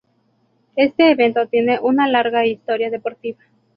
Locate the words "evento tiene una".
1.11-2.07